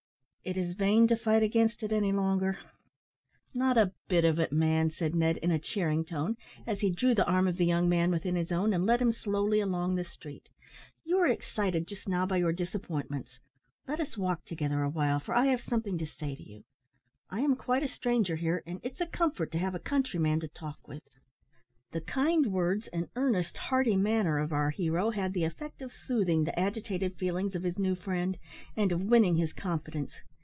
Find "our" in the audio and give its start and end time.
24.51-24.71